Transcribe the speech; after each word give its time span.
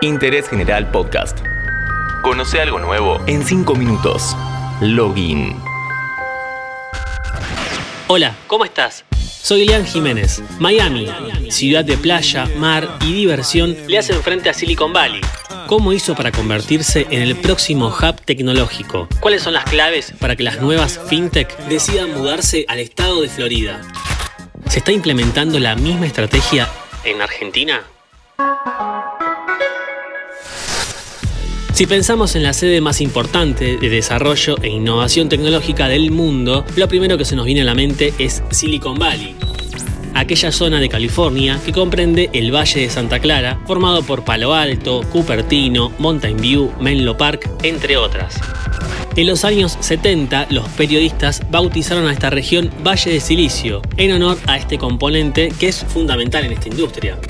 Interés 0.00 0.48
General 0.48 0.88
Podcast. 0.92 1.40
Conoce 2.22 2.60
algo 2.60 2.78
nuevo 2.78 3.20
en 3.26 3.44
5 3.44 3.74
minutos. 3.74 4.36
Login. 4.80 5.56
Hola, 8.06 8.36
¿cómo 8.46 8.64
estás? 8.64 9.04
Soy 9.18 9.66
Lean 9.66 9.84
Jiménez. 9.84 10.40
Miami, 10.60 11.08
ciudad 11.50 11.84
de 11.84 11.96
playa, 11.96 12.46
mar 12.58 12.88
y 13.00 13.12
diversión, 13.12 13.76
le 13.88 13.98
hacen 13.98 14.22
frente 14.22 14.48
a 14.48 14.54
Silicon 14.54 14.92
Valley. 14.92 15.20
¿Cómo 15.66 15.92
hizo 15.92 16.14
para 16.14 16.30
convertirse 16.30 17.08
en 17.10 17.22
el 17.22 17.34
próximo 17.34 17.88
hub 17.88 18.20
tecnológico? 18.24 19.08
¿Cuáles 19.18 19.42
son 19.42 19.54
las 19.54 19.64
claves 19.64 20.14
para 20.20 20.36
que 20.36 20.44
las 20.44 20.60
nuevas 20.60 21.00
fintech 21.08 21.56
decidan 21.66 22.12
mudarse 22.14 22.64
al 22.68 22.78
estado 22.78 23.20
de 23.20 23.28
Florida? 23.28 23.80
¿Se 24.68 24.78
está 24.78 24.92
implementando 24.92 25.58
la 25.58 25.74
misma 25.74 26.06
estrategia 26.06 26.68
en 27.02 27.20
Argentina? 27.20 27.82
Si 31.78 31.86
pensamos 31.86 32.34
en 32.34 32.42
la 32.42 32.54
sede 32.54 32.80
más 32.80 33.00
importante 33.00 33.76
de 33.76 33.88
desarrollo 33.88 34.56
e 34.62 34.68
innovación 34.68 35.28
tecnológica 35.28 35.86
del 35.86 36.10
mundo, 36.10 36.64
lo 36.74 36.88
primero 36.88 37.16
que 37.16 37.24
se 37.24 37.36
nos 37.36 37.46
viene 37.46 37.60
a 37.60 37.64
la 37.64 37.76
mente 37.76 38.12
es 38.18 38.42
Silicon 38.50 38.98
Valley, 38.98 39.36
aquella 40.12 40.50
zona 40.50 40.80
de 40.80 40.88
California 40.88 41.60
que 41.64 41.70
comprende 41.70 42.30
el 42.32 42.52
Valle 42.52 42.80
de 42.80 42.90
Santa 42.90 43.20
Clara, 43.20 43.60
formado 43.64 44.02
por 44.02 44.24
Palo 44.24 44.54
Alto, 44.54 45.02
Cupertino, 45.12 45.92
Mountain 46.00 46.38
View, 46.38 46.72
Menlo 46.80 47.16
Park, 47.16 47.48
entre 47.62 47.96
otras. 47.96 48.34
En 49.14 49.28
los 49.28 49.44
años 49.44 49.78
70, 49.78 50.48
los 50.50 50.68
periodistas 50.70 51.42
bautizaron 51.48 52.08
a 52.08 52.12
esta 52.12 52.28
región 52.28 52.72
Valle 52.84 53.12
de 53.12 53.20
Silicio, 53.20 53.82
en 53.96 54.10
honor 54.14 54.36
a 54.48 54.56
este 54.56 54.78
componente 54.78 55.52
que 55.60 55.68
es 55.68 55.84
fundamental 55.84 56.44
en 56.44 56.54
esta 56.54 56.70
industria. 56.70 57.20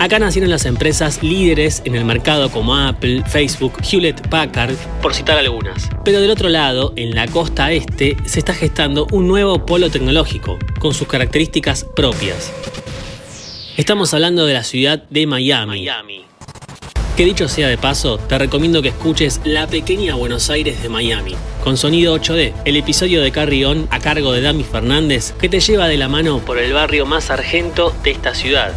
Acá 0.00 0.18
nacieron 0.18 0.48
las 0.48 0.64
empresas 0.64 1.22
líderes 1.22 1.82
en 1.84 1.94
el 1.94 2.06
mercado 2.06 2.50
como 2.50 2.74
Apple, 2.74 3.22
Facebook, 3.26 3.74
Hewlett 3.82 4.28
Packard, 4.28 4.74
por 5.02 5.12
citar 5.12 5.36
algunas. 5.36 5.90
Pero 6.06 6.22
del 6.22 6.30
otro 6.30 6.48
lado, 6.48 6.94
en 6.96 7.14
la 7.14 7.26
costa 7.26 7.70
este, 7.70 8.16
se 8.24 8.38
está 8.38 8.54
gestando 8.54 9.06
un 9.12 9.28
nuevo 9.28 9.66
polo 9.66 9.90
tecnológico, 9.90 10.58
con 10.78 10.94
sus 10.94 11.06
características 11.06 11.84
propias. 11.84 12.50
Estamos 13.76 14.14
hablando 14.14 14.46
de 14.46 14.54
la 14.54 14.64
ciudad 14.64 15.02
de 15.10 15.26
Miami. 15.26 16.24
Que 17.14 17.26
dicho 17.26 17.46
sea 17.46 17.68
de 17.68 17.76
paso, 17.76 18.16
te 18.16 18.38
recomiendo 18.38 18.80
que 18.80 18.88
escuches 18.88 19.42
La 19.44 19.66
pequeña 19.66 20.14
Buenos 20.14 20.48
Aires 20.48 20.82
de 20.82 20.88
Miami, 20.88 21.34
con 21.62 21.76
sonido 21.76 22.18
8D, 22.18 22.54
el 22.64 22.76
episodio 22.78 23.20
de 23.20 23.32
Carry 23.32 23.66
On 23.66 23.86
a 23.90 24.00
cargo 24.00 24.32
de 24.32 24.40
Dami 24.40 24.64
Fernández, 24.64 25.34
que 25.38 25.50
te 25.50 25.60
lleva 25.60 25.88
de 25.88 25.98
la 25.98 26.08
mano 26.08 26.38
por 26.38 26.56
el 26.56 26.72
barrio 26.72 27.04
más 27.04 27.28
argento 27.28 27.94
de 28.02 28.12
esta 28.12 28.34
ciudad. 28.34 28.72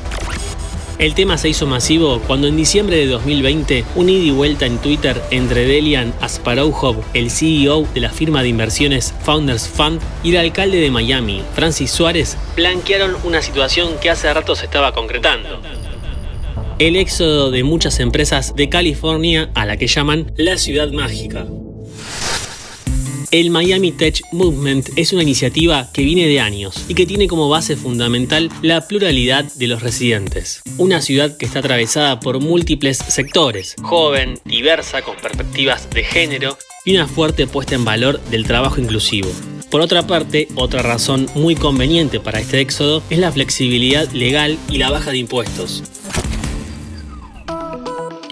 El 1.00 1.16
tema 1.16 1.38
se 1.38 1.50
hizo 1.50 1.66
masivo 1.66 2.22
cuando 2.28 2.48
en 2.48 2.56
diciembre 2.56 2.98
de 2.98 3.08
2020 3.08 3.84
un 3.96 4.10
ida 4.10 4.26
y 4.26 4.32
vuelta 4.32 4.66
en 4.66 4.78
Twitter 4.78 5.20
entre 5.32 5.66
Delian 5.66 6.14
Asparouhov, 6.22 7.04
el 7.14 7.32
CEO 7.32 7.88
de 7.94 8.00
la 8.00 8.12
firma 8.12 8.44
de 8.44 8.50
inversiones 8.50 9.14
Founders 9.24 9.68
Fund, 9.68 10.00
y 10.24 10.32
el 10.32 10.38
alcalde 10.38 10.80
de 10.80 10.92
Miami, 10.92 11.42
Francis 11.56 11.92
Suárez, 11.92 12.38
blanquearon 12.56 13.16
una 13.24 13.42
situación 13.42 13.96
que 14.02 14.12
hace 14.12 14.32
rato 14.32 14.56
se 14.56 14.66
estaba 14.66 14.94
concretando. 14.94 15.60
El 16.78 16.96
éxodo 16.96 17.50
de 17.50 17.64
muchas 17.64 18.00
empresas 18.00 18.56
de 18.56 18.70
California 18.70 19.50
a 19.56 19.66
la 19.66 19.78
que 19.78 19.88
llaman 19.88 20.32
la 20.38 20.58
ciudad 20.58 20.92
mágica. 20.92 21.46
El 23.34 23.50
Miami 23.50 23.92
Tech 23.92 24.22
Movement 24.32 24.92
es 24.96 25.12
una 25.12 25.24
iniciativa 25.24 25.90
que 25.92 26.04
viene 26.04 26.28
de 26.28 26.40
años 26.40 26.86
y 26.88 26.94
que 26.94 27.08
tiene 27.08 27.28
como 27.28 27.50
base 27.50 27.76
fundamental 27.76 28.52
la 28.62 28.88
pluralidad 28.88 29.46
de 29.56 29.66
los 29.66 29.82
residentes. 29.82 30.62
Una 30.78 31.02
ciudad 31.02 31.36
que 31.36 31.48
está 31.48 31.58
atravesada 31.58 32.20
por 32.20 32.40
múltiples 32.40 33.00
sectores, 33.00 33.76
joven, 33.82 34.40
diversa, 34.46 35.02
con 35.02 35.16
perspectivas 35.16 35.90
de 35.90 36.04
género 36.04 36.60
y 36.86 36.94
una 36.94 37.08
fuerte 37.08 37.48
puesta 37.48 37.74
en 37.74 37.86
valor 37.86 38.22
del 38.26 38.46
trabajo 38.46 38.80
inclusivo. 38.80 39.32
Por 39.72 39.82
otra 39.82 40.06
parte, 40.06 40.48
otra 40.54 40.84
razón 40.84 41.28
muy 41.34 41.56
conveniente 41.56 42.20
para 42.20 42.40
este 42.40 42.60
éxodo 42.60 43.02
es 43.10 43.18
la 43.18 43.32
flexibilidad 43.32 44.08
legal 44.12 44.60
y 44.70 44.78
la 44.78 44.92
baja 44.92 45.10
de 45.10 45.18
impuestos. 45.18 45.82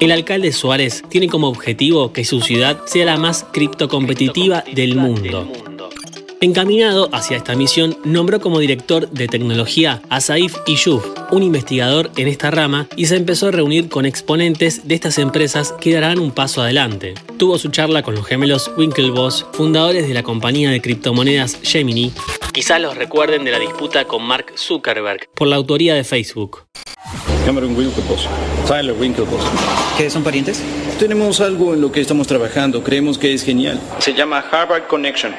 El 0.01 0.12
alcalde 0.12 0.51
Suárez 0.51 1.03
tiene 1.09 1.28
como 1.28 1.47
objetivo 1.47 2.12
que 2.12 2.25
su 2.25 2.41
ciudad 2.41 2.81
sea 2.85 3.06
la 3.06 3.17
más 3.17 3.45
criptocompetitiva 3.53 4.63
del 4.73 4.95
mundo. 4.95 5.47
Encaminado 6.39 7.07
hacia 7.12 7.38
esta 7.38 7.53
misión, 7.53 7.95
nombró 8.03 8.39
como 8.39 8.57
director 8.57 9.12
de 9.12 9.28
tecnología 9.28 10.01
a 10.09 10.19
Saif 10.19 10.56
Iyuf, 10.66 11.06
un 11.29 11.44
investigador 11.44 12.09
en 12.17 12.28
esta 12.28 12.50
rama, 12.50 12.88
y 12.95 13.06
se 13.06 13.16
empezó 13.16 13.50
a 13.50 13.51
reunir 13.51 13.89
con 13.89 14.07
exponentes 14.07 14.88
de 14.88 14.95
estas 14.95 15.19
empresas 15.19 15.72
que 15.79 15.94
darán 15.94 16.18
un 16.18 16.31
paso 16.31 16.63
adelante. 16.63 17.13
Tuvo 17.38 17.59
su 17.59 17.69
charla 17.69 18.01
con 18.01 18.16
los 18.16 18.25
gemelos 18.25 18.72
Winklevoss, 18.75 19.45
fundadores 19.53 20.07
de 20.07 20.16
la 20.16 20.23
compañía 20.23 20.72
de 20.72 20.81
criptomonedas 20.81 21.59
Gemini. 21.62 22.12
Quizás 22.51 22.81
los 22.81 22.97
recuerden 22.97 23.45
de 23.45 23.51
la 23.51 23.59
disputa 23.59 24.06
con 24.06 24.23
Mark 24.23 24.53
Zuckerberg 24.57 25.29
por 25.35 25.47
la 25.47 25.57
autoría 25.57 25.94
de 25.94 26.03
Facebook. 26.03 26.71
Cameron 27.46 27.75
Winklevoss, 27.75 28.28
Tyler 28.68 28.96
Winklevoss. 28.97 29.44
¿Qué 29.97 30.09
son 30.09 30.24
parientes? 30.24 30.62
Tenemos 31.00 31.41
algo 31.41 31.74
en 31.74 31.81
lo 31.81 31.91
que 31.91 32.00
estamos 32.00 32.28
trabajando, 32.28 32.84
creemos 32.84 33.18
que 33.18 33.34
es 33.34 33.44
genial. 33.44 33.79
Se 34.00 34.13
llama 34.13 34.44
Harvard 34.52 34.88
Connection. 34.88 35.34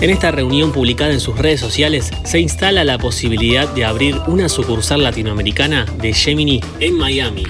En 0.00 0.10
esta 0.10 0.30
reunión 0.30 0.70
publicada 0.70 1.12
en 1.12 1.18
sus 1.18 1.36
redes 1.36 1.58
sociales 1.58 2.10
se 2.24 2.38
instala 2.38 2.84
la 2.84 2.98
posibilidad 2.98 3.68
de 3.68 3.84
abrir 3.84 4.16
una 4.28 4.48
sucursal 4.48 5.02
latinoamericana 5.02 5.86
de 6.00 6.12
Gemini 6.12 6.60
en 6.78 6.96
Miami. 6.96 7.42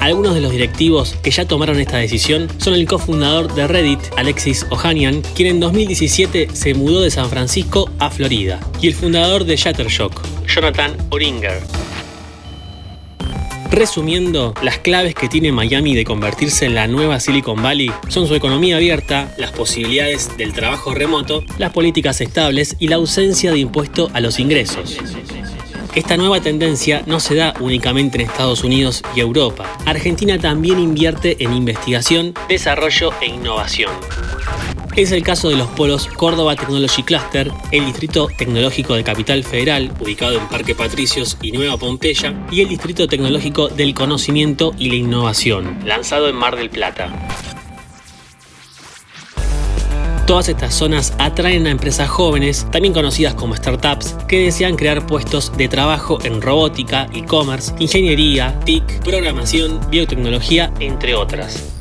Algunos 0.00 0.34
de 0.34 0.40
los 0.40 0.50
directivos 0.50 1.16
que 1.22 1.30
ya 1.30 1.46
tomaron 1.46 1.78
esta 1.78 1.98
decisión 1.98 2.48
son 2.56 2.72
el 2.72 2.86
cofundador 2.88 3.52
de 3.52 3.66
Reddit, 3.66 4.00
Alexis 4.16 4.66
Ohanian, 4.70 5.20
quien 5.34 5.48
en 5.48 5.60
2017 5.60 6.48
se 6.54 6.72
mudó 6.72 7.02
de 7.02 7.10
San 7.10 7.28
Francisco 7.28 7.90
a 7.98 8.08
Florida, 8.08 8.58
y 8.80 8.88
el 8.88 8.94
fundador 8.94 9.44
de 9.44 9.56
Shuttershock, 9.56 10.22
Jonathan 10.46 10.96
Oringer. 11.10 11.60
Resumiendo, 13.70 14.52
las 14.62 14.78
claves 14.78 15.14
que 15.14 15.28
tiene 15.28 15.52
Miami 15.52 15.94
de 15.94 16.04
convertirse 16.04 16.66
en 16.66 16.74
la 16.74 16.88
nueva 16.88 17.20
Silicon 17.20 17.62
Valley 17.62 17.92
son 18.08 18.26
su 18.26 18.34
economía 18.34 18.76
abierta, 18.76 19.32
las 19.38 19.52
posibilidades 19.52 20.36
del 20.36 20.52
trabajo 20.52 20.92
remoto, 20.92 21.44
las 21.56 21.72
políticas 21.72 22.20
estables 22.20 22.74
y 22.80 22.88
la 22.88 22.96
ausencia 22.96 23.52
de 23.52 23.60
impuesto 23.60 24.10
a 24.12 24.20
los 24.20 24.40
ingresos. 24.40 24.98
Esta 25.94 26.16
nueva 26.16 26.40
tendencia 26.40 27.02
no 27.06 27.20
se 27.20 27.36
da 27.36 27.54
únicamente 27.60 28.20
en 28.20 28.28
Estados 28.28 28.64
Unidos 28.64 29.02
y 29.14 29.20
Europa. 29.20 29.72
Argentina 29.86 30.38
también 30.38 30.80
invierte 30.80 31.42
en 31.42 31.52
investigación, 31.52 32.34
desarrollo 32.48 33.12
e 33.20 33.26
innovación. 33.26 33.92
Es 34.96 35.12
el 35.12 35.22
caso 35.22 35.48
de 35.48 35.56
los 35.56 35.68
polos 35.68 36.08
Córdoba 36.08 36.56
Technology 36.56 37.04
Cluster, 37.04 37.52
el 37.70 37.86
Distrito 37.86 38.28
Tecnológico 38.36 38.94
de 38.94 39.04
Capital 39.04 39.44
Federal, 39.44 39.92
ubicado 40.00 40.36
en 40.36 40.48
Parque 40.48 40.74
Patricios 40.74 41.38
y 41.40 41.52
Nueva 41.52 41.76
Pompeya, 41.76 42.34
y 42.50 42.60
el 42.60 42.68
Distrito 42.68 43.06
Tecnológico 43.06 43.68
del 43.68 43.94
Conocimiento 43.94 44.74
y 44.78 44.88
la 44.88 44.96
Innovación, 44.96 45.78
lanzado 45.84 46.28
en 46.28 46.34
Mar 46.34 46.56
del 46.56 46.70
Plata. 46.70 47.08
Todas 50.26 50.48
estas 50.48 50.74
zonas 50.74 51.14
atraen 51.18 51.66
a 51.66 51.70
empresas 51.70 52.08
jóvenes, 52.08 52.66
también 52.72 52.92
conocidas 52.92 53.34
como 53.34 53.56
startups, 53.56 54.16
que 54.28 54.44
desean 54.44 54.76
crear 54.76 55.06
puestos 55.06 55.56
de 55.56 55.68
trabajo 55.68 56.18
en 56.24 56.42
robótica, 56.42 57.08
e-commerce, 57.14 57.72
ingeniería, 57.78 58.58
TIC, 58.64 59.02
programación, 59.02 59.80
biotecnología, 59.90 60.72
entre 60.80 61.14
otras. 61.14 61.79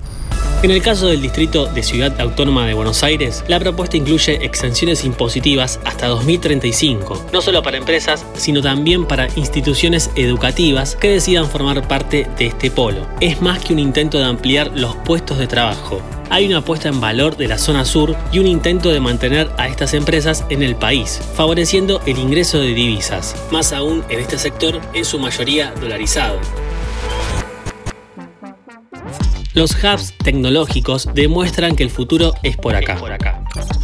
En 0.62 0.72
el 0.72 0.81
caso 0.81 1.08
del 1.08 1.22
Distrito 1.22 1.68
de 1.68 1.81
Ciudad 1.84 2.20
Autónoma 2.20 2.66
de 2.66 2.74
Buenos 2.74 3.02
Aires, 3.02 3.46
la 3.47 3.62
propuesta 3.62 3.96
incluye 3.96 4.44
exenciones 4.44 5.06
impositivas 5.06 5.80
hasta 5.86 6.08
2035, 6.08 7.28
no 7.31 7.42
solo 7.42 7.64
para 7.64 7.78
empresas, 7.78 8.25
sino 8.34 8.62
también 8.62 9.06
para 9.06 9.30
instituciones 9.38 10.12
educativas 10.18 10.98
que 10.98 11.12
decidan 11.12 11.48
formar 11.48 11.88
parte 11.88 12.28
de 12.38 12.48
este 12.48 12.72
polo. 12.72 13.07
Es 13.22 13.42
más 13.42 13.60
que 13.60 13.72
un 13.72 13.80
intento 13.80 14.18
de 14.18 14.25
ampliar 14.25 14.72
los 14.75 14.98
puestos 14.98 15.38
de 15.38 15.48
trabajo, 15.48 16.01
hay 16.30 16.45
una 16.45 16.57
apuesta 16.57 16.89
en 16.89 17.00
valor 17.00 17.38
de 17.38 17.48
la 17.48 17.57
zona 17.57 17.86
sur 17.86 18.16
y 18.31 18.39
un 18.39 18.45
intento 18.45 18.89
de 18.89 19.00
mantener 19.00 19.50
a 19.57 19.68
estas 19.68 19.94
empresas 19.94 20.45
en 20.50 20.62
el 20.62 20.75
país, 20.75 21.22
favoreciendo 21.36 22.01
el 22.06 22.19
ingreso 22.19 22.60
de 22.60 22.74
divisas, 22.74 23.36
más 23.50 23.74
aún 23.74 24.04
en 24.10 24.19
este 24.19 24.38
sector 24.38 24.80
en 24.94 25.06
su 25.06 25.19
mayoría 25.19 25.74
dolarizado. 25.80 26.38
Los 29.54 29.72
hubs 29.84 30.13
tecnológicos 30.24 31.10
demuestran 31.13 31.75
que 31.75 31.84
el 31.84 31.90
futuro 31.90 32.34
es 32.44 32.56
por 32.56 32.75
acá. 32.75 32.98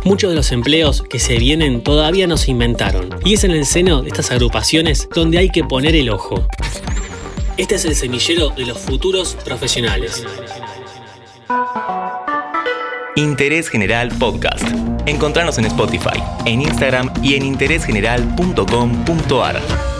Muchos 0.03 0.29
de 0.29 0.35
los 0.35 0.51
empleos 0.51 1.01
que 1.01 1.17
se 1.17 1.39
vienen 1.39 1.81
todavía 1.83 2.27
no 2.27 2.37
se 2.37 2.51
inventaron, 2.51 3.09
y 3.25 3.33
es 3.33 3.43
en 3.43 3.49
el 3.51 3.65
seno 3.65 4.03
de 4.03 4.09
estas 4.09 4.29
agrupaciones 4.31 5.09
donde 5.13 5.39
hay 5.39 5.49
que 5.49 5.63
poner 5.63 5.95
el 5.95 6.11
ojo. 6.11 6.47
Este 7.57 7.73
es 7.75 7.85
el 7.85 7.95
semillero 7.95 8.49
de 8.49 8.65
los 8.67 8.77
futuros 8.77 9.35
profesionales. 9.43 10.23
Interés 13.15 13.69
General 13.69 14.09
Podcast. 14.19 14.63
Encontrarnos 15.05 15.57
en 15.57 15.65
Spotify, 15.65 16.21
en 16.45 16.61
Instagram 16.61 17.11
y 17.23 17.33
en 17.35 17.43
interésgeneral.com.ar. 17.43 19.94